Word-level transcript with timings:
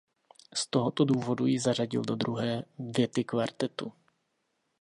Z 0.53 0.67
tohoto 0.67 1.05
důvodu 1.05 1.45
ji 1.45 1.59
zařadil 1.59 2.01
do 2.01 2.15
druhé 2.15 2.63
věty 2.79 3.23
kvartetu. 3.23 3.93